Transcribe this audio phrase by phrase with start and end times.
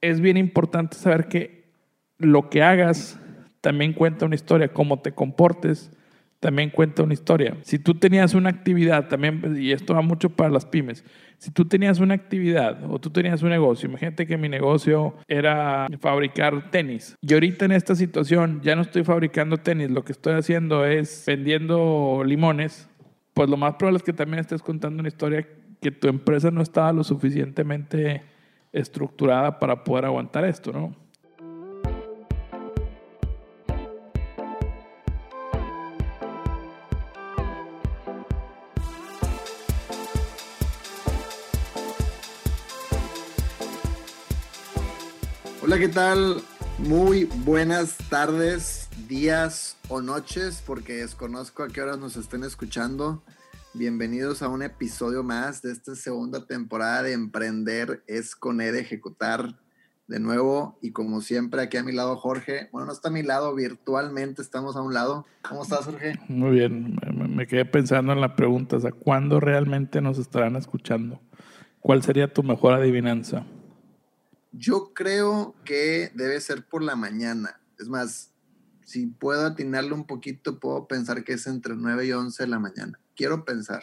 [0.00, 1.64] es bien importante saber que
[2.18, 3.18] lo que hagas
[3.60, 5.90] también cuenta una historia, cómo te comportes
[6.40, 7.58] también cuenta una historia.
[7.62, 11.04] Si tú tenías una actividad, también, y esto va mucho para las pymes,
[11.36, 15.86] si tú tenías una actividad o tú tenías un negocio, imagínate que mi negocio era
[16.00, 17.14] fabricar tenis.
[17.20, 21.24] Y ahorita en esta situación ya no estoy fabricando tenis, lo que estoy haciendo es
[21.26, 22.88] vendiendo limones,
[23.34, 25.46] pues lo más probable es que también estés contando una historia
[25.80, 28.22] que tu empresa no estaba lo suficientemente
[28.72, 30.94] estructurada para poder aguantar esto, ¿no?
[45.62, 46.42] Hola, ¿qué tal?
[46.78, 53.22] Muy buenas tardes, días o noches, porque desconozco a qué horas nos estén escuchando.
[53.72, 59.60] Bienvenidos a un episodio más de esta segunda temporada de Emprender es con E Ejecutar.
[60.08, 62.68] De nuevo, y como siempre, aquí a mi lado Jorge.
[62.72, 65.24] Bueno, no está a mi lado, virtualmente estamos a un lado.
[65.48, 66.18] ¿Cómo estás, Jorge?
[66.26, 71.20] Muy bien, me, me quedé pensando en la pregunta, ¿a cuándo realmente nos estarán escuchando?
[71.78, 73.46] ¿Cuál sería tu mejor adivinanza?
[74.50, 77.60] Yo creo que debe ser por la mañana.
[77.78, 78.32] Es más,
[78.84, 82.58] si puedo atinarlo un poquito, puedo pensar que es entre 9 y 11 de la
[82.58, 82.98] mañana.
[83.20, 83.82] Quiero pensar.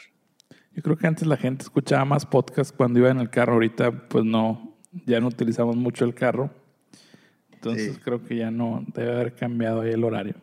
[0.74, 3.54] Yo creo que antes la gente escuchaba más podcast cuando iba en el carro.
[3.54, 6.50] Ahorita, pues no, ya no utilizamos mucho el carro.
[7.52, 8.02] Entonces Sí.
[8.04, 10.34] creo que ya no debe haber cambiado ahí el horario.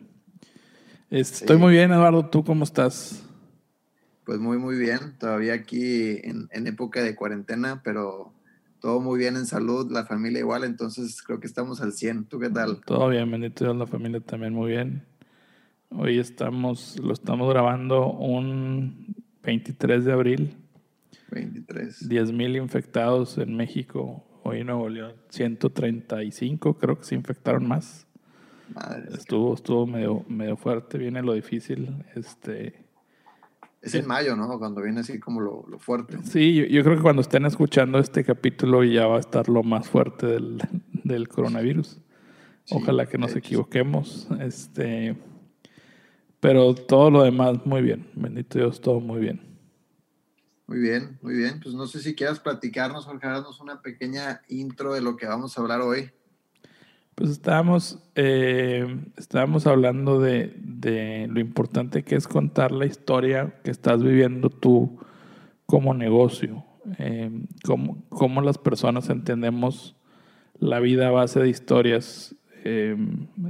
[1.09, 2.29] Estoy muy bien, Eduardo.
[2.29, 3.27] ¿Tú cómo estás?
[4.23, 5.17] Pues muy, muy bien.
[5.19, 8.31] Todavía aquí en, en época de cuarentena, pero
[8.79, 12.27] todo muy bien en salud, la familia igual, entonces creo que estamos al 100.
[12.27, 12.79] ¿Tú qué tal?
[12.85, 15.03] Todo bien, bendito Dios, la familia también muy bien.
[15.89, 20.57] Hoy estamos, lo estamos grabando un 23 de abril.
[21.31, 22.09] 23.
[22.09, 24.23] 10 mil infectados en México.
[24.43, 28.05] Hoy en Nuevo León, 135, creo que se infectaron más.
[28.73, 29.09] Madre.
[29.13, 32.03] Estuvo, estuvo medio, medio fuerte, viene lo difícil.
[32.15, 32.85] Este,
[33.81, 34.59] Es en mayo, ¿no?
[34.59, 36.17] Cuando viene así como lo, lo fuerte.
[36.23, 39.63] sí, yo, yo creo que cuando estén escuchando este capítulo ya va a estar lo
[39.63, 40.61] más fuerte del,
[41.03, 42.01] del coronavirus.
[42.65, 44.27] Sí, Ojalá que nos equivoquemos.
[44.39, 45.15] Este,
[46.45, 48.05] pero todo lo demás muy bien.
[48.13, 49.41] Bendito Dios, todo muy bien.
[50.67, 51.59] Muy bien, muy bien.
[51.59, 55.57] Pues no sé si quieras platicarnos, Jorge, darnos una pequeña intro de lo que vamos
[55.57, 56.11] a hablar hoy.
[57.15, 58.85] Pues estábamos, eh,
[59.17, 64.99] estábamos hablando de, de lo importante que es contar la historia que estás viviendo tú
[65.65, 66.63] como negocio.
[66.99, 67.31] Eh,
[67.63, 69.95] cómo, cómo las personas entendemos
[70.59, 72.35] la vida a base de historias.
[72.67, 72.97] Eh,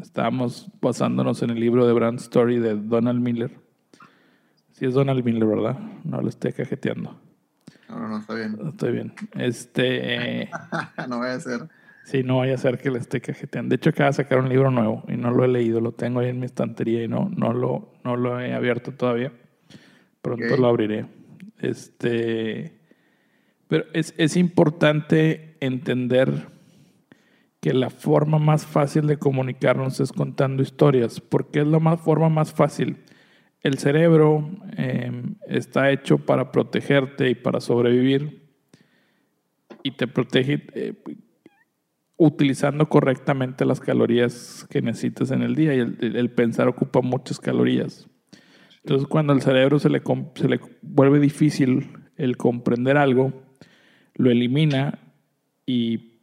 [0.02, 3.50] estábamos basándonos en el libro de Brand Story de Donald Miller.
[4.74, 5.80] Sí es Donald Miller, ¿verdad?
[6.04, 7.18] No lo estoy cajeteando.
[7.88, 8.58] No, no, no, está bien.
[8.68, 9.14] Estoy bien.
[9.36, 10.42] Este...
[10.42, 10.50] eh,
[11.08, 11.62] no voy a ser.
[12.04, 13.70] Sí, no vaya a ser que le esté cajeteando.
[13.70, 15.80] De hecho, acaba de sacar un libro nuevo y no lo he leído.
[15.80, 19.32] Lo tengo ahí en mi estantería y no, no, lo, no lo he abierto todavía.
[20.22, 21.06] Pronto lo abriré.
[21.60, 22.78] Este,
[23.70, 26.48] pero es, es importante entender
[27.66, 32.54] que la forma más fácil de comunicarnos es contando historias, porque es la forma más
[32.54, 32.98] fácil.
[33.62, 35.12] El cerebro eh,
[35.48, 38.52] está hecho para protegerte y para sobrevivir
[39.82, 40.94] y te protege eh,
[42.18, 48.08] utilizando correctamente las calorías que necesitas en el día y el, pensar ocupa muchas calorías.
[48.84, 50.04] Entonces cuando al cerebro se le
[50.84, 53.34] vuelve difícil el comprender algo,
[54.14, 55.00] lo elimina
[55.66, 56.15] y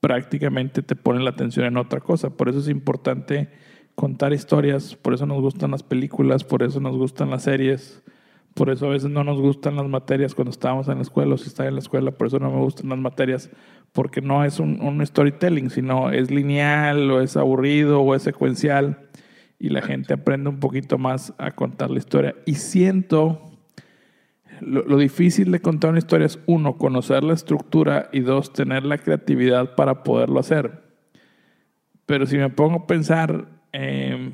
[0.00, 2.30] prácticamente te pone la atención en otra cosa.
[2.30, 3.50] Por eso es importante
[3.94, 8.02] contar historias, por eso nos gustan las películas, por eso nos gustan las series,
[8.54, 11.38] por eso a veces no nos gustan las materias cuando estábamos en la escuela o
[11.38, 13.50] si estaba en la escuela, por eso no me gustan las materias,
[13.92, 19.10] porque no es un, un storytelling, sino es lineal o es aburrido o es secuencial
[19.58, 22.34] y la gente aprende un poquito más a contar la historia.
[22.46, 23.49] Y siento,
[24.60, 28.84] lo, lo difícil de contar una historia es uno, conocer la estructura y dos, tener
[28.84, 30.82] la creatividad para poderlo hacer.
[32.06, 34.32] Pero si me pongo a pensar, eh,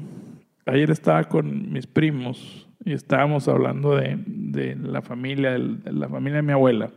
[0.64, 6.36] ayer estaba con mis primos y estábamos hablando de, de la familia, de la familia
[6.36, 6.90] de mi abuela,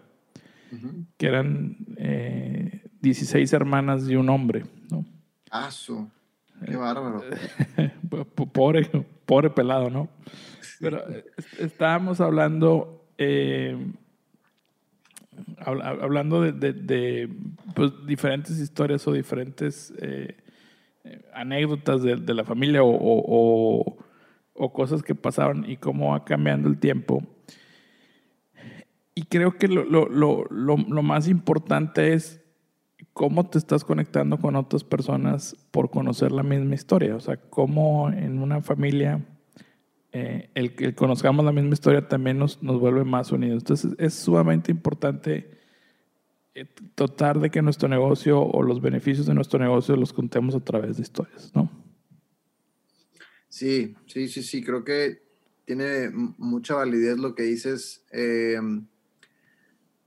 [1.17, 5.03] que eran eh, 16 hermanas y un hombre, ¿no?
[5.71, 6.07] Su.
[6.65, 7.23] Qué bárbaro.
[7.75, 8.85] P- pobre,
[9.25, 10.09] pobre pelado, ¿no?
[10.79, 13.75] Pero eh, est- estábamos hablando, eh,
[15.57, 17.29] habla- hablando de,
[17.75, 20.37] pues, diferentes historias o diferentes eh,
[21.33, 23.97] anécdotas de, la familia o,
[24.73, 27.23] cosas que pasaban y cómo va cambiando el tiempo.
[29.15, 32.41] Y creo que lo más importante es
[33.13, 37.15] cómo te estás conectando con otras personas por conocer la misma historia.
[37.15, 39.19] O sea, cómo en una familia
[40.11, 43.63] eh, el que conozcamos la misma historia también nos, nos vuelve más unidos.
[43.63, 45.59] Entonces es sumamente importante
[46.55, 46.65] eh,
[46.95, 50.97] tratar de que nuestro negocio o los beneficios de nuestro negocio los contemos a través
[50.97, 51.69] de historias, ¿no?
[53.47, 55.21] Sí, sí, sí, sí, creo que
[55.65, 58.03] tiene mucha validez lo que dices.
[58.11, 58.59] Eh,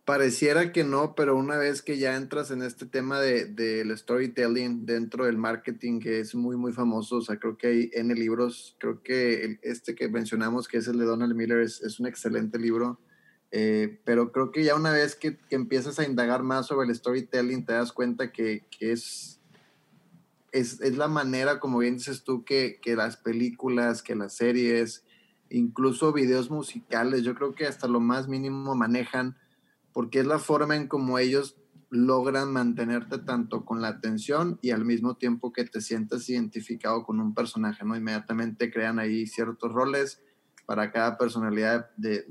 [0.04, 4.84] pareciera que no, pero una vez que ya entras en este tema del de, storytelling
[4.84, 8.76] dentro del marketing, que es muy, muy famoso, o sea, creo que hay N libros,
[8.80, 12.58] creo que este que mencionamos, que es el de Donald Miller, es, es un excelente
[12.58, 12.98] libro,
[13.52, 16.94] eh, pero creo que ya una vez que, que, empiezas a indagar más sobre el
[16.94, 19.40] storytelling, te das cuenta que, que es,
[20.50, 25.04] es, es, la manera, como bien dices tú, que, que las películas, que las series,
[25.48, 29.36] incluso videos musicales, yo creo que hasta lo más mínimo manejan
[29.92, 31.56] porque es la forma en como ellos
[31.92, 37.20] logran mantenerte tanto con la atención y al mismo tiempo que te sientas identificado con
[37.20, 37.94] un personaje, ¿no?
[37.94, 40.22] Inmediatamente crean ahí ciertos roles
[40.64, 42.24] para cada personalidad de,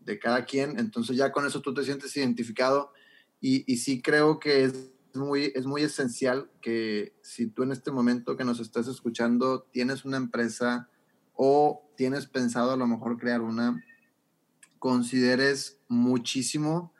[0.00, 2.92] de, cada quien, entonces ya con eso tú te sientes identificado
[3.40, 7.90] y, y, sí creo que es muy, es muy esencial que si tú en este
[7.90, 10.88] momento que nos estás escuchando tienes una empresa
[11.34, 13.82] o tienes pensado a lo mejor crear una,
[14.78, 16.92] consideres muchísimo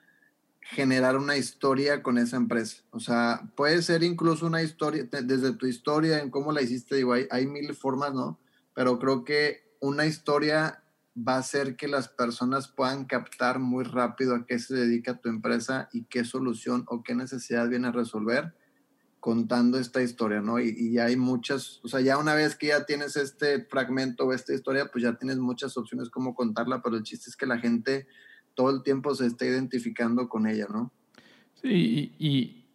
[0.61, 2.83] generar una historia con esa empresa.
[2.91, 7.15] O sea, puede ser incluso una historia, desde tu historia, en cómo la hiciste, digo,
[7.15, 8.39] hay, mil formas, ¿no?
[8.75, 10.83] Pero creo que una historia
[11.17, 15.29] va a hacer que las personas puedan captar muy rápido a qué se dedica tu
[15.29, 18.55] empresa y qué solución o qué necesidad viene a resolver
[19.27, 20.61] contando esta historia, ¿no?
[20.61, 24.33] Y, y, hay muchas, o sea, ya una vez que ya tienes este fragmento o
[24.33, 27.59] esta historia, pues ya tienes muchas opciones cómo contarla, pero el chiste es que la
[27.59, 28.07] gente
[28.55, 30.93] todo el tiempo se esté identificando con ella, ¿no?
[31.61, 32.67] Sí, y,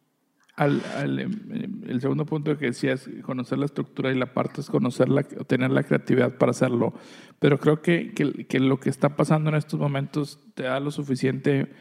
[0.58, 0.82] al,
[1.20, 5.72] em, el segundo punto que decías, conocer la estructura y la parte es conocerla, tener
[5.72, 6.94] la creatividad para hacerlo,
[7.40, 11.72] pero creo que, que lo que está pasando en estos momentos te da lo suficiente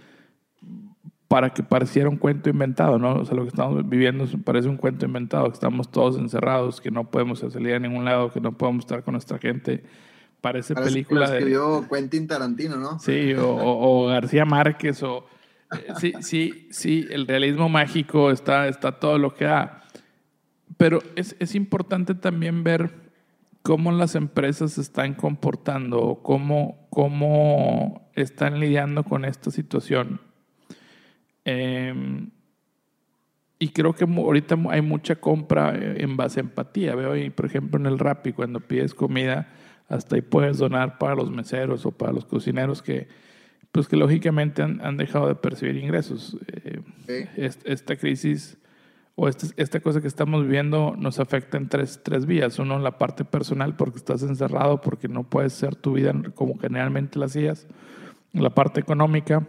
[1.30, 3.20] para que pareciera un cuento inventado, ¿no?
[3.20, 6.90] O sea, lo que estamos viviendo parece un cuento inventado, que estamos todos encerrados, que
[6.90, 9.84] no podemos salir a ningún lado, que no podemos estar con nuestra gente.
[10.40, 11.88] Parece, parece película que lo escribió de...
[11.88, 12.98] Quentin Tarantino, ¿no?
[12.98, 15.24] Sí, o, o, o García Márquez, o...
[15.72, 19.84] Eh, sí, sí, sí, el realismo mágico está, está todo lo que da.
[20.78, 22.90] Pero es, es importante también ver
[23.62, 30.28] cómo las empresas se están comportando, cómo, cómo están lidiando con esta situación
[31.44, 31.94] eh,
[33.62, 36.94] y creo que ahorita hay mucha compra eh, en base a empatía.
[36.94, 39.52] Veo, ahí, por ejemplo, en el Rappi, cuando pides comida,
[39.86, 43.08] hasta ahí puedes donar para los meseros o para los cocineros que,
[43.70, 46.38] pues que lógicamente han, han dejado de percibir ingresos.
[46.46, 47.52] Eh, sí.
[47.64, 48.56] Esta crisis
[49.14, 52.58] o esta, esta cosa que estamos viviendo nos afecta en tres, tres vías.
[52.58, 57.18] Uno, la parte personal, porque estás encerrado, porque no puedes hacer tu vida como generalmente
[57.18, 57.68] la hacías.
[58.32, 59.46] La parte económica,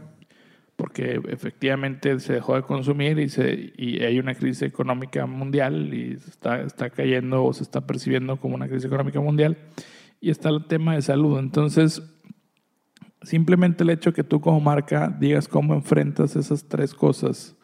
[0.81, 6.13] porque efectivamente se dejó de consumir y, se, y hay una crisis económica mundial y
[6.13, 9.59] está, está cayendo o se está percibiendo como una crisis económica mundial.
[10.19, 11.37] Y está el tema de salud.
[11.37, 12.01] Entonces,
[13.21, 17.55] simplemente el hecho que tú como marca digas cómo enfrentas esas tres cosas,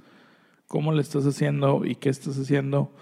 [0.68, 2.94] cómo le estás haciendo y qué estás haciendo,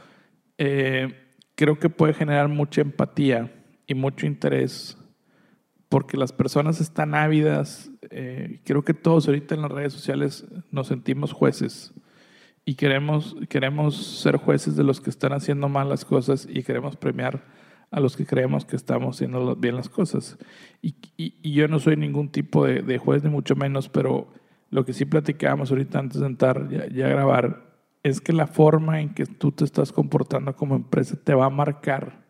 [0.57, 1.13] eh,
[1.55, 3.51] creo que puede generar mucha empatía
[3.85, 4.97] y mucho interés
[5.95, 7.89] porque las personas están ávidas.
[8.09, 11.93] Eh, creo que todos ahorita en las redes sociales nos sentimos jueces
[12.65, 16.97] y queremos, queremos ser jueces de los que están haciendo mal las cosas y queremos
[16.97, 17.45] premiar
[17.91, 20.37] a los que creemos que estamos haciendo bien las cosas.
[20.81, 20.95] Y,
[21.49, 24.27] yo no soy ningún tipo de, de, juez, ni mucho menos, pero
[24.71, 27.73] lo que sí platicábamos ahorita antes de entrar ya a grabar
[28.03, 31.49] es que la forma en que tú te estás comportando como empresa te va a
[31.49, 32.24] marcar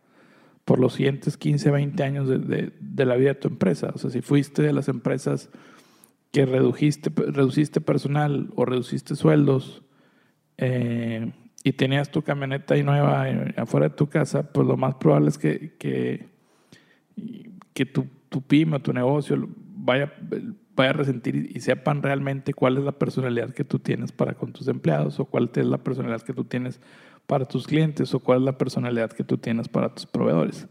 [0.65, 3.91] por los siguientes 15, 20 años de, de, de, la vida de tu empresa.
[3.93, 5.49] O sea, si fuiste de las empresas
[6.31, 9.83] que redujiste, reduciste personal o reduciste sueldos
[10.57, 11.31] eh,
[11.63, 15.37] y tenías tu camioneta ahí nueva afuera de tu casa, pues lo más probable es
[15.37, 16.27] que, que,
[17.73, 20.13] que tu, tu pyme o tu negocio vaya,
[20.75, 24.51] vaya a resentir y sepan realmente cuál es la personalidad que tú tienes para con
[24.51, 26.81] tus empleados o cuál es la personalidad que tú tienes
[27.27, 30.67] para tus clientes o cuál es la personalidad que tú tienes para tus proveedores.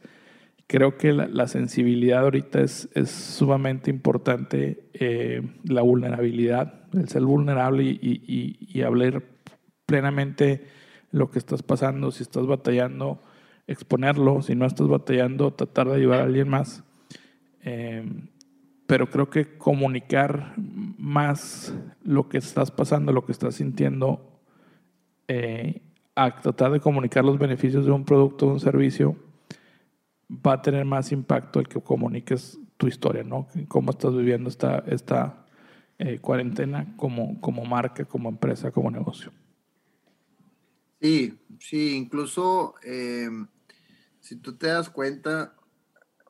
[0.66, 7.22] Creo que la, la sensibilidad ahorita es, es sumamente importante, eh, la vulnerabilidad, el ser
[7.22, 9.22] vulnerable y, y, y, hablar
[9.84, 10.66] plenamente
[11.10, 13.20] lo que estás pasando, si estás batallando,
[13.66, 16.82] exponerlo, si no estás batallando, tratar de ayudar a alguien más.
[17.62, 18.04] Eh,
[18.86, 24.40] pero creo que comunicar más lo que estás pasando, lo que estás sintiendo,
[25.28, 25.82] eh,
[26.14, 29.16] a tratar de comunicar los beneficios de un producto o un servicio,
[30.30, 33.48] va a tener más impacto el que comuniques tu historia, ¿no?
[33.68, 35.46] Cómo estás viviendo esta, esta
[35.98, 39.32] eh, cuarentena como, como marca, como empresa, como negocio.
[41.00, 43.28] Sí, sí, incluso eh,
[44.20, 45.54] si tú te das cuenta,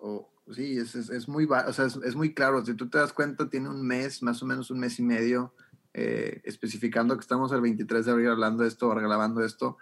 [0.01, 3.13] o sí, es, es, es muy, o sea, es, muy claro, si tú te das
[3.13, 5.55] cuenta, tiene un mes, más o menos un mes y medio,
[5.95, 9.79] eh, especificando que estamos el 23 de abril hablando de esto, grabando esto,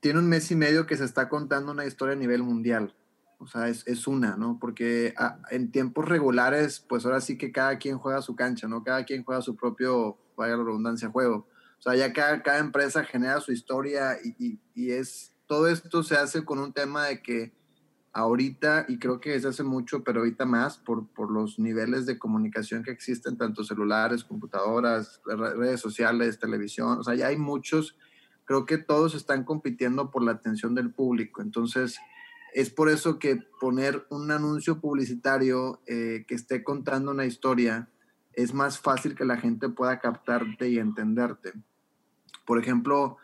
[0.00, 2.94] tiene un mes y medio que se está contando una historia a nivel mundial.
[3.38, 4.58] O sea, es, es una, ¿no?
[4.60, 8.84] Porque ah, en tiempos regulares, pues ahora sí que cada quien juega su cancha, ¿no?
[8.84, 11.48] Cada quien juega su propio, vaya la redundancia, juego.
[11.78, 16.02] O sea, ya cada, cada empresa genera su historia y, y, y es, todo esto
[16.02, 17.52] se hace con un tema de que
[18.14, 22.18] ahorita, y creo que desde hace mucho, pero ahorita más, por, por los niveles de
[22.18, 27.96] comunicación que existen, tanto celulares, computadoras, redes sociales, televisión, o sea, ya hay muchos
[28.44, 31.42] creo que todos están compitiendo por la atención del público.
[31.42, 31.98] Entonces,
[32.52, 37.88] es por eso que poner un anuncio publicitario eh, que esté contando una historia
[38.32, 41.52] es más fácil que la gente pueda captarte y entenderte.
[42.44, 43.16] Por ejemplo,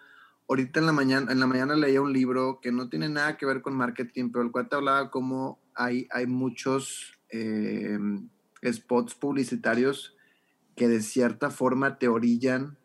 [0.51, 3.47] ahorita en la mañana, en la mañana leía un libro que no tiene nada que
[3.47, 7.97] ver con marketing, pero el cual te hablaba cómo hay, hay muchos eh,
[8.65, 10.17] spots publicitarios
[10.75, 12.77] que de cierta forma te orillan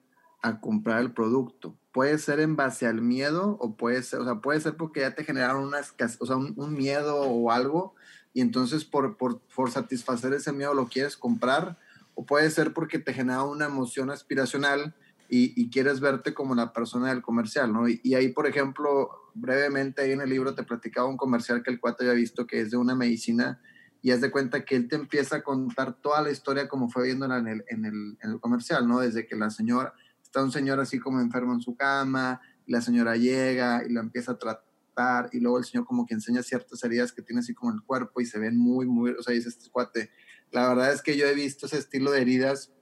[0.44, 1.76] a comprar el producto.
[1.92, 5.16] Puede ser en base al miedo o puede ser, o sea, puede ser porque ya
[5.16, 7.96] te generaron unas, o sea, un, miedo o algo
[8.32, 11.80] y entonces por, por, por, satisfacer ese miedo lo quieres comprar
[12.14, 14.94] o puede ser porque te genera una emoción aspiracional
[15.30, 17.88] y, quieres verte como la persona del comercial, ¿no?
[17.88, 21.80] Y, ahí, por ejemplo, brevemente ahí en el libro te platicaba un comercial que el
[21.80, 23.60] cuate había visto que es de una medicina
[24.02, 27.06] y haz de cuenta que él te empieza a contar toda la historia como fue
[27.06, 29.00] viéndola en el, en el, comercial, ¿no?
[29.00, 32.82] Desde que la señora está un señor así como enfermo en su cama, y la
[32.82, 36.84] señora llega y lo empieza a tratar, y luego el señor como que enseña ciertas
[36.84, 39.50] heridas que tiene así como el cuerpo y se ven muy, muy, o sea, dice
[39.50, 40.12] este cuate,
[40.52, 42.75] la verdad es que yo he visto ese estilo de heridas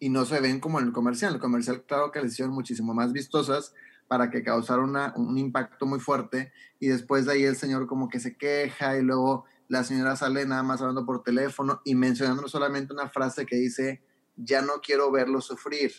[0.00, 1.34] y no se ven como en el comercial.
[1.34, 3.74] El comercial, claro que les hicieron muchísimo más vistosas
[4.08, 8.08] para que causara una, un impacto muy fuerte y después de ahí el señor como
[8.08, 12.48] que se queja y luego la señora sale nada más hablando por teléfono y mencionando
[12.48, 14.02] solamente una frase que dice,
[14.34, 15.92] ya no quiero verlo sufrir.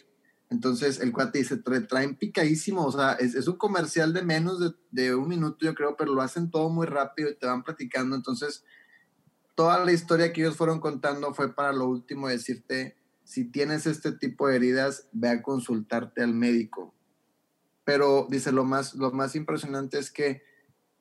[0.50, 4.60] Entonces el cuate dice, traen picadísimo, o sea, es, un comercial de menos
[4.92, 8.18] de, un minuto, yo creo, pero lo hacen todo muy rápido y te van platicando.
[8.18, 8.66] Entonces,
[9.56, 12.98] toda la historia que ellos fueron contando fue para lo último decirte,
[13.32, 16.94] si tienes este tipo de heridas, ve a consultarte al médico.
[17.86, 20.44] Pero dice, lo más, lo más impresionante es que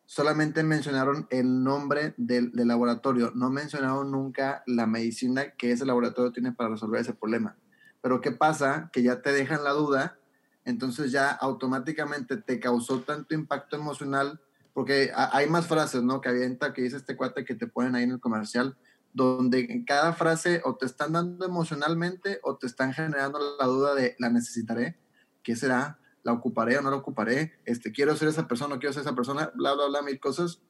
[0.07, 6.53] solamente mencionaron el nombre del, laboratorio, no mencionaron nunca la medicina que ese laboratorio tiene
[6.53, 7.57] para resolver ese problema.
[8.01, 8.91] Pero ¿qué pasa?
[8.93, 10.17] Que ya te dejan la duda,
[10.65, 14.41] entonces ya automáticamente te causó tanto impacto emocional,
[14.73, 16.21] porque hay más frases, ¿no?
[16.21, 18.79] Que avienta, que dice este cuate que te ponen ahí en el comercial,
[19.13, 23.95] donde en cada frase o te están dando emocionalmente o te están generando la duda
[23.95, 24.99] de la necesitaré,
[25.43, 25.99] ¿qué será?
[26.23, 27.59] ¿La ocuparé o no la ocuparé?
[27.65, 30.61] Este, quiero ser esa persona, o quiero ser esa persona, bla, bla, bla, mil cosas.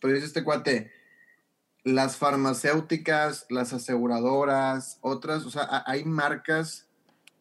[0.00, 0.90] Pero dice este cuate,
[1.84, 6.88] las farmacéuticas, las aseguradoras, otras, o sea, hay marcas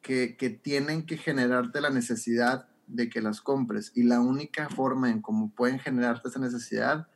[0.01, 5.09] que, que, tienen que generarte la necesidad de que las compres y la única forma
[5.09, 7.07] en cómo pueden generarte esa necesidad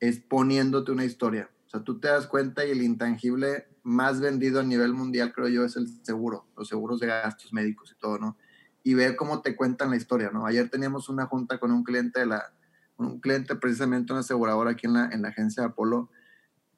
[0.00, 1.48] es poniéndote una historia.
[1.72, 5.64] Sea, tú te das cuenta y el intangible más vendido a nivel mundial, creo yo,
[5.64, 8.36] es el seguro, los seguros de gastos médicos y todo, ¿no?
[8.84, 10.44] Y ver cómo te cuentan la historia, ¿no?
[10.44, 12.52] Ayer teníamos una junta con un cliente de la,
[12.98, 16.10] un cliente precisamente, una aseguradora aquí en la, en la agencia de Apolo,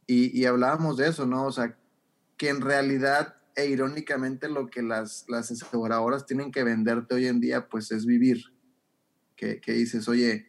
[0.07, 1.47] y, hablábamos de eso, ¿no?
[1.47, 1.77] O sea,
[2.37, 7.41] que en realidad e irónicamente lo que las, las aseguradoras tienen que venderte hoy en
[7.41, 8.45] día, pues es vivir.
[9.35, 10.47] Que, que, dices, oye,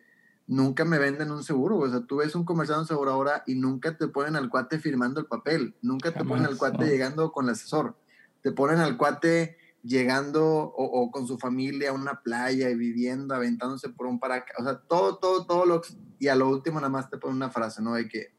[0.48, 1.78] nunca me venden un seguro.
[1.78, 5.20] O sea, tú ves un comercial de aseguradora y nunca te ponen al cuate firmando
[5.20, 5.76] el papel.
[5.82, 7.96] Nunca te ponen al cuate llegando con el asesor.
[8.42, 13.90] Te ponen al cuate llegando o, con su familia a una playa y viviendo, aventándose
[13.90, 14.60] por un paracaídas.
[14.60, 15.82] O sea, todo, todo, todo lo...
[16.18, 17.94] Y a lo último nada más te ponen una frase, ¿no?
[17.94, 18.36] De que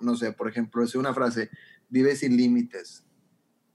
[0.00, 1.50] no sé, por ejemplo, es una frase,
[1.88, 3.04] vive sin límites,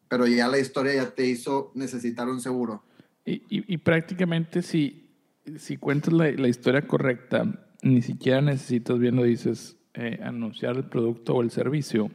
[0.07, 2.83] pero ya la historia ya te hizo necesitar un seguro.
[3.25, 5.09] Y, y, prácticamente si,
[5.57, 10.85] si cuentas la, la, historia correcta, ni siquiera necesitas, bien lo dices, eh, anunciar el
[10.85, 12.11] producto o el servicio.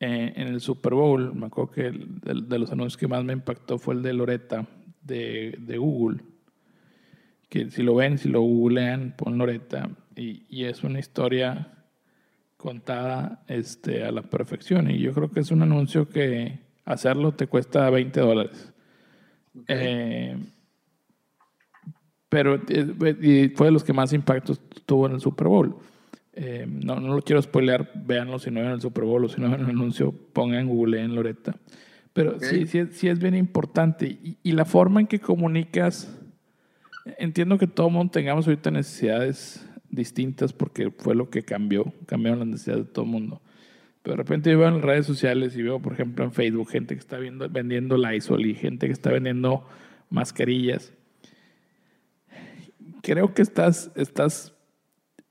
[0.00, 3.32] Eh, en el Super Bowl, me acuerdo que de, de, los anuncios que más me
[3.32, 4.66] impactó fue el de Loreta,
[5.02, 6.22] de, de Google.
[7.48, 9.90] Que si lo ven, si lo googlean, pon Loreta.
[10.14, 11.78] Y, y es una historia
[12.56, 14.90] contada este, a la perfección.
[14.90, 18.72] Y yo creo que es un anuncio que hacerlo te cuesta 20 dólares.
[19.66, 20.36] Eh,
[22.28, 25.76] pero eh, y fue de los que más impactos tuvo en el Super Bowl.
[26.32, 29.40] Eh, no, no lo quiero spoilear, véanlo si no ven el Super Bowl o si
[29.40, 31.56] no ven el anuncio, pongan Google en Loretta.
[32.12, 34.06] Pero sí, sí, sí, es bien importante.
[34.06, 36.18] Y, y, la forma en que comunicas,
[37.18, 42.48] entiendo que todo mundo tengamos ahorita necesidades distintas porque fue lo que cambió, cambiaron las
[42.48, 43.42] necesidades de todo el mundo.
[44.02, 46.70] Pero de repente yo veo en las redes sociales y veo, por ejemplo, en Facebook
[46.70, 49.66] gente que está viendo, vendiendo Lysol y gente que está vendiendo
[50.10, 50.92] mascarillas.
[53.02, 54.54] Creo que estás, estás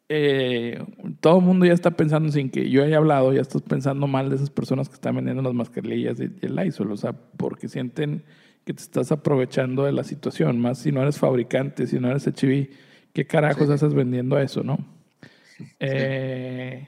[0.10, 0.82] eh,
[1.20, 4.30] todo el mundo ya está pensando sin que yo haya hablado, ya estás pensando mal
[4.30, 8.24] de esas personas que están vendiendo las mascarillas y el Lysol, o sea, porque sienten
[8.64, 12.26] que te estás aprovechando de la situación, más si no eres fabricante, si no eres
[12.26, 12.70] HIV,
[13.14, 14.78] ¿qué carajos haces vendiendo eso, no?
[15.80, 16.88] Eh,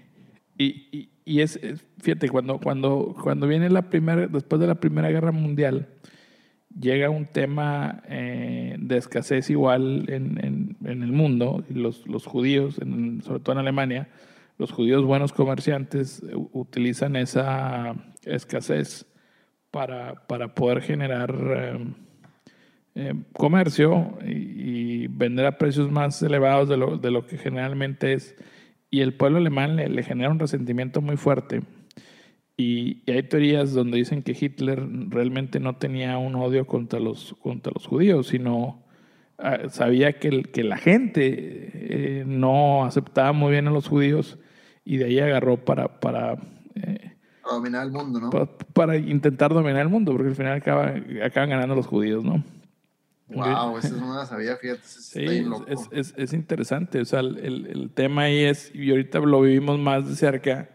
[0.58, 1.60] y, y, es,
[2.02, 5.88] fíjate, cuando, cuando, cuando viene la primera, después de la Primera Guerra Mundial,
[6.78, 13.40] llega un tema eh, de escasez igual en, en, el mundo, los, los judíos, sobre
[13.40, 14.10] todo en Alemania,
[14.58, 16.22] los judíos buenos comerciantes
[16.52, 19.06] utilizan esa escasez
[19.72, 21.94] para, poder generar eh,
[22.96, 28.36] eh, comercio y, vender a precios más elevados de lo, de lo que generalmente es.
[28.90, 31.62] Y el pueblo alemán le, le genera un resentimiento muy fuerte
[32.60, 37.72] y, hay teorías donde dicen que Hitler realmente no tenía un odio contra los, contra
[37.74, 38.84] los judíos, sino
[39.38, 41.30] ah, sabía que, que la gente
[41.74, 44.38] eh, no aceptaba muy bien a los judíos
[44.84, 46.02] y de ahí agarró para...
[46.02, 46.34] para
[46.76, 47.16] eh,
[47.50, 48.30] dominar el mundo, ¿no?
[48.74, 52.44] Para, intentar dominar el mundo, porque al final acaban, acaban ganando los judíos, ¿no?
[53.30, 54.82] Wow, eso no la sabía, fíjate.
[54.84, 57.00] Sí, es, es, es, interesante.
[57.00, 60.70] O sea, el, el, tema ahí es, y ahorita lo vivimos más de cerca,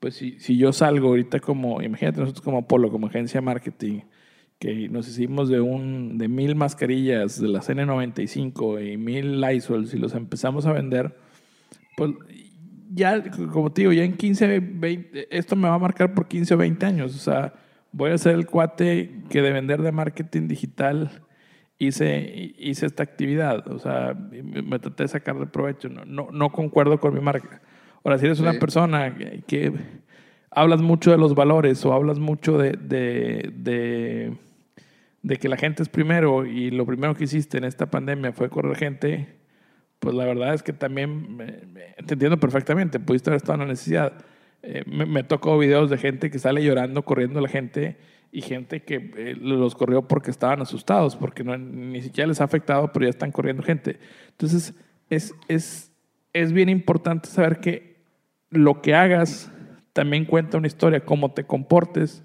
[0.00, 4.00] pues si, si yo salgo ahorita como, imagínate nosotros como Polo, como agencia marketing,
[4.58, 9.98] que nos hicimos de un de mil mascarillas de la N95 y mil Lysol, si
[9.98, 11.16] los empezamos a vender,
[11.96, 12.12] pues
[12.92, 13.22] ya,
[13.52, 16.56] como te digo, ya en 15, 20, esto me va a marcar por 15 o
[16.56, 17.14] 20 años.
[17.14, 17.54] O sea,
[17.92, 21.22] voy a ser el cuate que de vender de marketing digital
[21.78, 23.66] hice, hice esta actividad.
[23.68, 25.88] O sea, me traté de sacar de provecho.
[25.88, 27.62] No, no concuerdo con mi marca.
[28.02, 29.14] Ahora, si eres una persona
[29.46, 29.72] que,
[30.50, 34.36] hablas mucho de los valores o hablas mucho de, de,
[35.22, 38.48] de, que la gente es primero y lo primero que hiciste en esta pandemia fue
[38.48, 39.28] correr gente,
[39.98, 41.38] pues la verdad es que también
[42.06, 44.24] te entiendo perfectamente, pudiste haber estado en la necesidad.
[44.62, 47.96] Eh, me, tocó videos de gente que sale llorando, corriendo a la gente
[48.32, 52.44] y gente que eh, los corrió porque estaban asustados, porque no, ni siquiera les ha
[52.44, 53.98] afectado, pero ya están corriendo gente.
[54.30, 54.74] Entonces,
[55.08, 55.92] es, es,
[56.32, 57.89] es bien importante saber que
[58.50, 59.50] lo que hagas
[59.92, 62.22] también cuenta una historia, cómo te comportes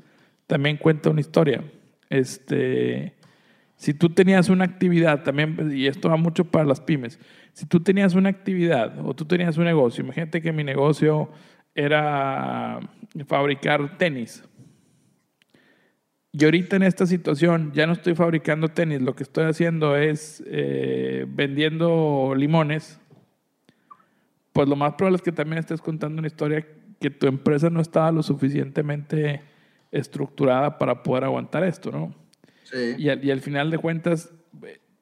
[0.47, 1.63] también cuenta una historia.
[2.09, 3.15] Este,
[3.75, 7.19] si tú tenías una actividad, también, y esto va mucho para las pymes,
[7.53, 11.29] si tú tenías una actividad o tú tenías un negocio, imagínate que mi negocio
[11.73, 12.79] era
[13.27, 14.43] fabricar tenis.
[16.31, 20.43] Y ahorita en esta situación ya no estoy fabricando tenis, lo que estoy haciendo es
[20.47, 22.99] eh, vendiendo limones
[24.55, 26.65] pues lo más probable es que también estés contando una historia
[27.01, 29.41] que tu empresa no estaba lo suficientemente
[29.91, 32.15] estructurada para poder aguantar esto, ¿no?
[32.63, 32.95] Sí.
[32.97, 34.33] Y, al, final de cuentas,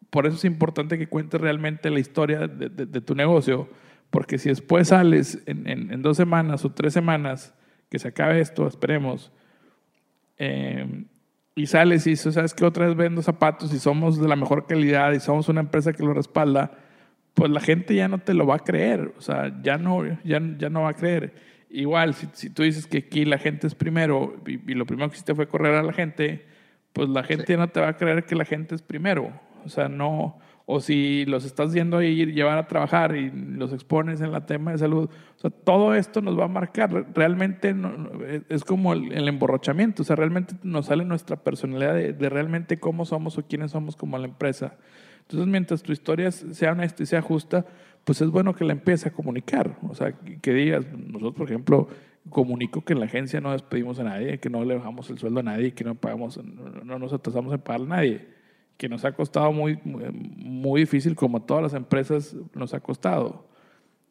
[0.09, 3.69] por eso es importante que cuentes realmente la historia de, tu negocio,
[4.09, 7.53] porque si después sales en, dos semanas o tres semanas,
[7.89, 9.31] que se acabe esto, esperemos,
[10.39, 11.05] eh,
[11.53, 12.65] y sales y dices, ¿sabes qué?
[12.65, 16.01] Otra vez vendo zapatos y somos de la mejor calidad y somos una empresa que
[16.01, 16.71] lo respalda,
[17.33, 20.41] pues la gente ya no te lo va a creer, o sea, ya no, ya,
[20.57, 21.33] ya no va a creer.
[21.69, 25.15] Igual, si, si tú dices que aquí la gente es primero y, lo primero que
[25.15, 26.45] hiciste fue correr a la gente,
[26.93, 29.31] pues la gente ya no te va a creer que la gente es primero.
[29.65, 33.73] O sea, no, o si los estás yendo a ir, llevar a trabajar y los
[33.73, 37.07] expones en la tema de salud, o sea, todo esto nos va a marcar.
[37.15, 37.75] Realmente
[38.49, 42.79] es como el, el, emborrachamiento, o sea, realmente nos sale nuestra personalidad de, de realmente
[42.79, 44.75] cómo somos o quiénes somos como la empresa.
[45.23, 47.65] Entonces, mientras tu historia sea honesta y sea justa,
[48.03, 49.77] pues es bueno que la empieces a comunicar.
[49.89, 51.87] O sea, que digas, nosotros, por ejemplo,
[52.29, 55.39] comunico que en la agencia no despedimos a nadie, que no le bajamos el sueldo
[55.39, 56.39] a nadie, que no pagamos,
[56.83, 58.27] no nos atrasamos en pagar a nadie,
[58.77, 63.47] que nos ha costado muy, muy difícil, como a todas las empresas nos ha costado.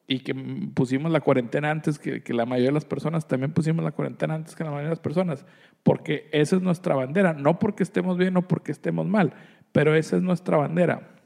[0.06, 0.34] Y que
[0.74, 4.34] pusimos la cuarentena antes que, que la mayoría de las personas, también pusimos la cuarentena
[4.34, 5.46] antes que la mayoría de las personas,
[5.82, 9.32] porque esa es nuestra bandera, no porque estemos bien o porque estemos mal,
[9.70, 11.16] pero esa es nuestra bandera.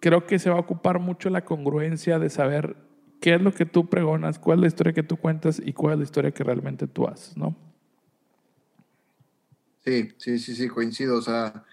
[0.00, 2.76] Creo que se va a ocupar mucho la congruencia de saber
[3.20, 5.94] qué es lo que tú pregonas, cuál es la historia que tú cuentas y cuál
[5.94, 7.56] es la historia que realmente tú haces, ¿no?
[9.84, 11.18] Sí, sí, sí, sí, coincido.
[11.18, 11.64] O sea,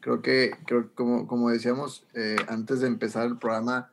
[0.00, 3.90] Creo que, creo, como, como decíamos eh, antes de empezar el programa,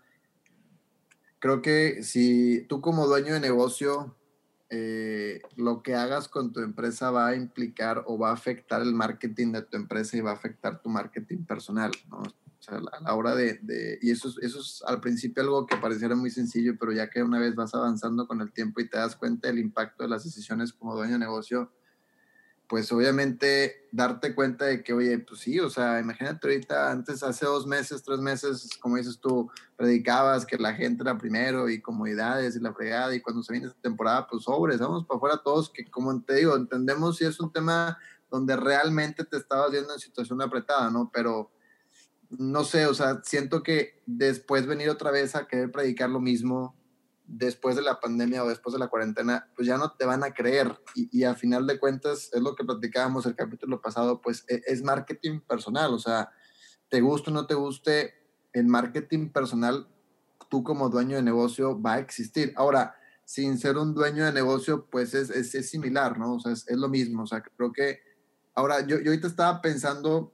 [1.45, 4.17] creo que si tú como dueño de negocio,
[4.71, 8.95] eh, lo que hagas con tu empresa va a implicar o va a afectar el
[8.95, 12.17] marketing de tu empresa y va a afectar tu marketing personal, ¿no?
[12.17, 15.77] O sea, a la hora de, de y eso, eso es al principio algo que
[15.77, 18.97] pareciera muy sencillo, pero ya que una vez vas avanzando con el tiempo y te
[18.97, 21.71] das cuenta del impacto de las decisiones como dueño de negocio,
[22.67, 27.45] pues obviamente darte cuenta de que, oye, pues sí, o sea, imagínate ahorita, antes, hace
[27.45, 32.55] dos meses, tres meses, como dices tú, predicabas que la gente era primero y comodidades
[32.55, 35.69] y la fregada, y cuando se viene esta temporada, pues sobres, vamos para afuera todos,
[35.69, 37.97] que como te digo, entendemos si es un tema
[38.31, 41.11] donde realmente te estabas viendo en situación apretada, ¿no?
[41.13, 41.51] Pero
[42.29, 46.75] no sé, o sea, siento que después venir otra vez a querer predicar lo mismo,
[47.27, 50.33] después de la pandemia o después de la cuarentena, pues ya no te van a
[50.33, 50.79] creer.
[50.95, 54.83] Y, a final de cuentas, es lo que platicábamos el capítulo pasado, pues e, es,
[54.83, 55.93] marketing personal.
[55.93, 56.29] O sea,
[56.89, 58.13] te guste o no te guste,
[58.53, 59.87] el marketing personal,
[60.49, 62.53] tú como dueño de negocio va a existir.
[62.55, 66.35] Ahora, sin ser un dueño de negocio, pues es, es, similar, ¿no?
[66.35, 67.23] O sea, es, lo mismo.
[67.23, 67.99] O sea, creo que
[68.53, 70.33] ahora yo, yo ahorita estaba pensando,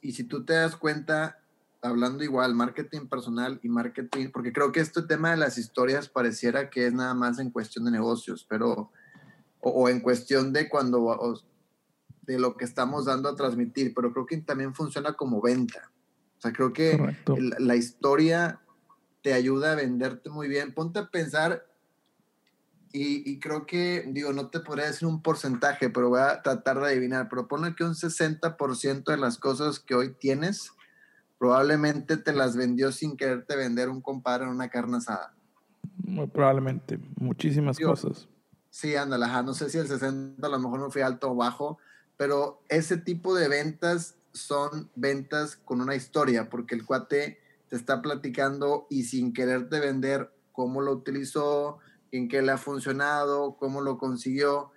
[0.00, 1.38] y si tú te das cuenta,
[1.82, 6.70] hablando igual, marketing personal y marketing, porque creo que este tema de las historias pareciera
[6.70, 8.90] que es nada más en cuestión de negocios, pero,
[9.60, 11.40] o, en cuestión de cuando,
[12.22, 15.90] de lo que estamos dando a transmitir, pero creo que también funciona como venta.
[16.38, 17.16] O sea, creo que
[17.58, 18.60] la historia
[19.22, 20.74] te ayuda a venderte muy bien.
[20.74, 21.66] Ponte a pensar,
[22.92, 26.80] y, y, creo que, digo, no te podría decir un porcentaje, pero voy a tratar
[26.80, 30.70] de adivinar, pero ponle que un 60% de las cosas que hoy tienes
[31.38, 35.34] probablemente te las vendió sin quererte vender un compadre en una carne asada.
[35.98, 38.28] Muy probablemente, muchísimas cosas.
[38.70, 41.78] Sí, ándale, no sé si el 60 a lo mejor no fue alto o bajo,
[42.16, 48.02] pero ese tipo de ventas son ventas con una historia, porque el cuate te está
[48.02, 51.78] platicando y sin quererte vender cómo lo utilizó,
[52.12, 54.70] en qué le ha funcionado, cómo lo consiguió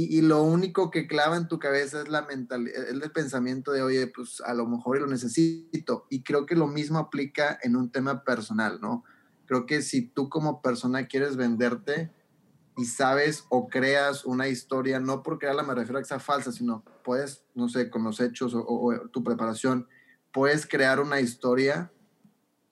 [0.00, 4.06] y, lo único que clava en tu cabeza es la mentalidad, el pensamiento de, oye,
[4.06, 6.06] pues a lo mejor lo necesito.
[6.08, 9.02] Y creo que lo mismo aplica en un tema personal, ¿no?
[9.46, 12.12] Creo que si tú como persona quieres venderte
[12.76, 16.52] y sabes o creas una historia, no porque crearla me refiero a que sea falsa,
[16.52, 19.88] sino puedes, no sé, con los hechos o tu preparación,
[20.32, 21.90] puedes crear una historia,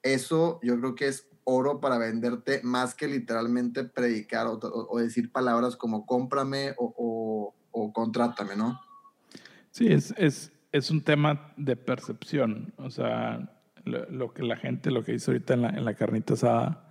[0.05, 5.77] eso yo creo que es oro para venderte más que literalmente predicar o, decir palabras
[5.77, 6.93] como cómprame o,
[7.93, 8.81] contrátame, ¿no?
[9.71, 12.73] Sí, es, es, es, un tema de percepción.
[12.79, 13.51] O sea,
[13.85, 16.91] lo, que la gente, lo que dice ahorita en la, en la carnita asada,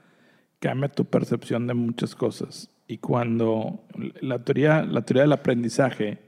[0.60, 2.70] cambia tu percepción de muchas cosas.
[2.88, 3.86] Y cuando
[4.22, 6.20] la teoría, la teoría del aprendizaje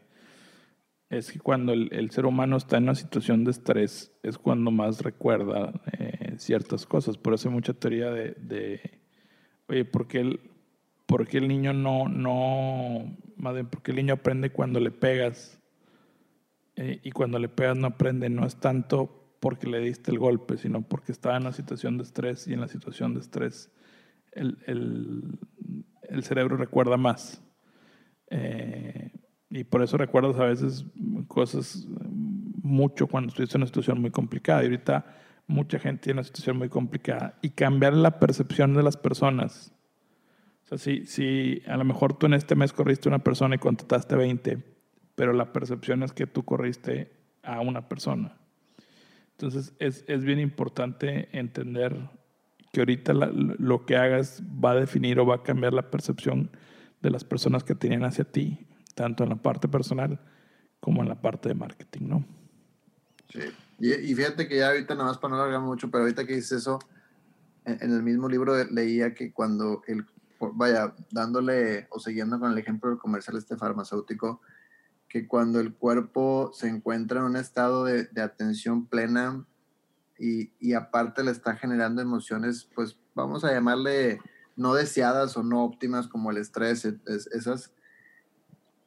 [1.10, 5.02] es que cuando el, ser humano está en una situación de estrés es cuando más
[5.02, 7.18] recuerda eh, ciertas cosas.
[7.18, 9.00] Por eso mucha teoría de,
[9.68, 10.40] oye, ¿por qué, el,
[11.06, 15.60] ¿por el niño no, no, más bien, por qué el niño aprende cuando le pegas?
[16.76, 20.58] Eh, y cuando le pegas no aprende, no es tanto porque le diste el golpe,
[20.58, 23.72] sino porque estaba en una situación de estrés y en la situación de estrés
[24.38, 25.40] el,
[26.10, 27.44] el, cerebro recuerda más.
[28.30, 29.12] Eh,
[29.50, 30.86] y por eso recuerdas a veces
[31.28, 31.88] cosas
[32.62, 34.62] mucho cuando estuviste en una situación muy complicada.
[34.62, 35.06] Y ahorita
[35.48, 37.38] mucha gente tiene una situación muy complicada.
[37.42, 39.74] Y cambiar la percepción de las personas.
[40.68, 43.58] O sea, si, si a lo mejor tú en este mes corriste una persona y
[43.58, 44.64] contrataste 20,
[45.16, 48.38] pero la percepción es que tú corriste a una persona.
[49.32, 51.96] Entonces es, es bien importante entender
[52.74, 56.52] que ahorita lo que hagas va a definir o va a cambiar la percepción
[57.02, 60.20] de las personas que tienen hacia ti tanto en la parte personal
[60.80, 62.26] como en la parte de marketing, ¿no?
[63.30, 63.40] Sí,
[63.80, 66.60] y, fíjate que ya ahorita nada más para no alargar mucho, pero ahorita que dices
[66.64, 66.80] eso,
[67.66, 70.06] en, el mismo libro leía que cuando el,
[70.54, 74.42] vaya, dándole o siguiendo con el ejemplo del comercial este farmacéutico,
[75.08, 79.46] que cuando el cuerpo se encuentra en un estado de, atención plena
[80.20, 84.20] y, y, aparte le está generando emociones, pues vamos a llamarle
[84.56, 87.72] no deseadas o no óptimas como el estrés, esas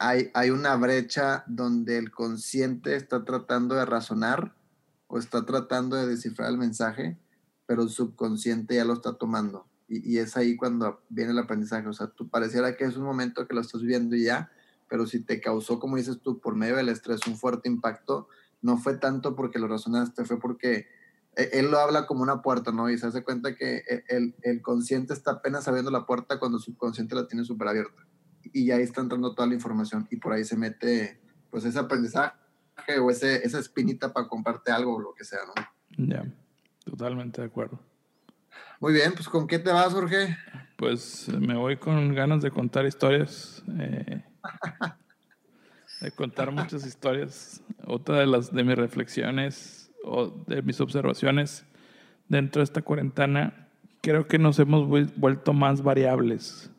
[0.01, 4.55] hay, una brecha donde el consciente está tratando de razonar
[5.07, 7.19] o está tratando de descifrar el mensaje,
[7.67, 9.67] pero el subconsciente ya lo está tomando.
[9.93, 11.87] Y, es ahí cuando viene el aprendizaje.
[11.87, 14.49] O sea, tú pareciera que es un momento que lo estás viendo y ya,
[14.87, 18.29] pero si te causó, como dices tú, por medio del estrés un fuerte impacto,
[18.61, 20.87] no fue tanto porque lo razonaste, fue porque
[21.35, 22.89] e, él lo habla como una puerta, ¿no?
[22.89, 26.57] Y se hace cuenta que e, el, el consciente está apenas abriendo la puerta cuando
[26.57, 28.05] el subconsciente la tiene súper abierta
[28.53, 32.35] y ahí está entrando toda la información y por ahí se mete pues ese aprendizaje,
[33.01, 36.05] o ese, esa espinita para comprarte algo o lo que sea, ¿no?
[36.07, 36.25] Ya,
[36.83, 37.79] totalmente de acuerdo.
[38.81, 40.35] Muy bien, pues ¿con qué te vas, Jorge?
[40.75, 43.63] Pues me voy con ganas de contar historias.
[43.79, 44.23] Eh,
[46.01, 47.61] de contar muchas historias.
[47.85, 51.63] Otra de las de mis reflexiones o de mis observaciones
[52.27, 53.67] dentro de esta cuarentena,
[54.01, 56.71] creo que nos hemos vuelto más variables.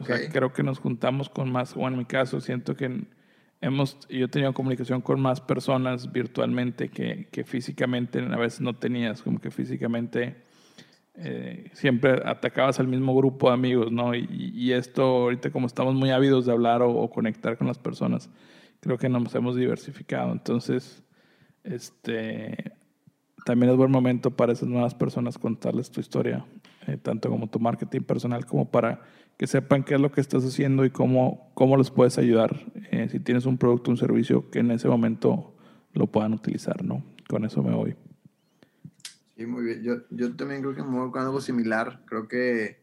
[0.00, 3.06] O sea, creo que nos juntamos con más, o en mi caso, siento que
[3.60, 8.74] hemos, yo he tenido comunicación con más personas virtualmente que, que físicamente a veces no
[8.74, 10.42] tenías, como que físicamente
[11.16, 14.14] eh, siempre atacabas al mismo grupo de amigos, ¿no?
[14.14, 18.30] Y, esto ahorita como estamos muy ávidos de hablar o, conectar con las personas,
[18.80, 20.32] creo que nos hemos diversificado.
[20.32, 21.04] Entonces,
[21.62, 22.72] este,
[23.44, 26.44] también es buen momento para esas nuevas personas contarles tu historia,
[26.86, 29.02] eh, tanto como tu marketing personal, como para
[29.36, 33.08] que sepan qué es lo que estás haciendo y cómo, cómo les puedes ayudar eh,
[33.08, 35.54] si tienes un producto un servicio que en ese momento
[35.92, 37.04] lo puedan utilizar, ¿no?
[37.28, 37.96] Con eso me voy.
[39.36, 39.82] Sí, muy bien.
[39.82, 42.02] Yo, yo también creo que me voy con algo similar.
[42.06, 42.80] Creo que,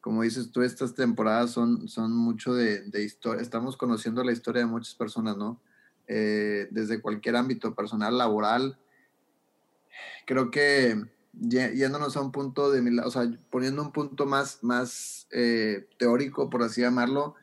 [0.00, 3.42] como dices tú, estas temporadas son, son mucho de, de historia.
[3.42, 5.60] Estamos conociendo la historia de muchas personas, ¿no?
[6.06, 8.78] Eh, desde cualquier ámbito personal, laboral.
[10.26, 15.88] Creo que yéndonos a un punto de, o sea, poniendo un punto más, más eh,
[15.98, 17.34] teórico, por así llamarlo,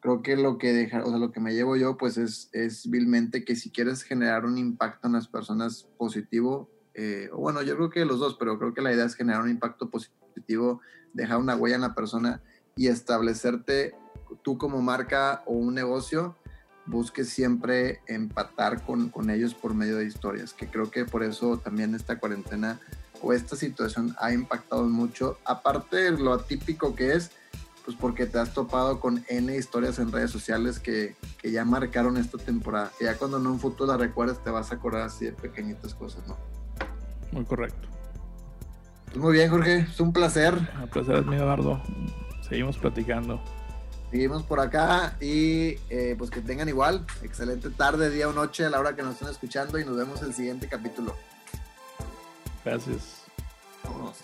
[0.00, 2.88] creo que lo que deja, o sea, lo que me llevo yo, pues es, es
[2.90, 7.90] vilmente que si quieres generar un impacto en las personas positivo, eh, bueno, yo creo
[7.90, 10.80] que los dos, pero creo que la idea es generar un impacto positivo,
[11.12, 12.42] dejar una huella en la persona
[12.74, 13.94] y establecerte
[14.42, 16.34] tú como marca o un negocio,
[16.86, 21.58] busques siempre empatar con, con ellos por medio de historias, que creo que por eso
[21.58, 22.80] también esta cuarentena
[23.22, 27.30] o esta situación ha impactado mucho, aparte de lo atípico que es,
[27.84, 32.16] pues porque te has topado con N historias en redes sociales que, que ya marcaron
[32.16, 32.90] esta temporada.
[32.98, 35.94] Y ya cuando en un futuro la recuerdes te vas a acordar así de pequeñitas
[35.94, 36.57] cosas, ¿no?
[37.38, 37.88] Muy correcto.
[39.04, 39.86] Pues muy bien, Jorge.
[39.88, 40.54] Es un placer.
[40.82, 41.80] El placer es mío, Eduardo.
[42.48, 43.40] Seguimos platicando.
[44.10, 47.06] Seguimos por acá y eh, pues que tengan igual.
[47.22, 50.20] Excelente tarde, día o noche a la hora que nos estén escuchando y nos vemos
[50.20, 51.14] en el siguiente capítulo.
[52.64, 53.22] Gracias.
[53.84, 54.16] Vámonos.